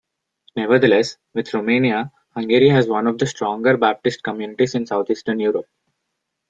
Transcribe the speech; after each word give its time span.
Nevertheless, 0.55 1.19
with 1.35 1.53
Romania, 1.53 2.11
Hungary 2.33 2.69
has 2.69 2.87
one 2.87 3.05
of 3.05 3.19
the 3.19 3.27
stronger 3.27 3.77
Baptist 3.77 4.23
communities 4.23 4.73
in 4.73 4.87
southeastern 4.87 5.39
Europe. 5.39 5.67